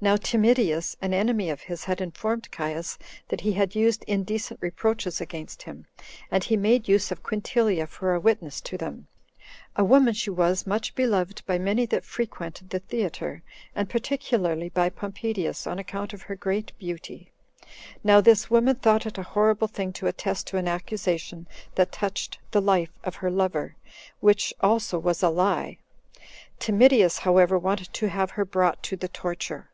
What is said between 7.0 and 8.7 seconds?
of Quintilia for a witness